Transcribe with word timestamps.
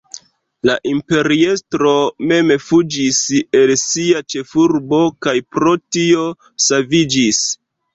La 0.69 0.77
imperiestro 0.91 1.91
mem 2.33 2.55
fuĝis 2.69 3.21
el 3.63 3.77
sia 3.85 4.25
ĉefurbo 4.35 5.05
kaj 5.29 5.39
pro 5.55 5.79
tio 5.97 6.29
saviĝis. 6.71 7.49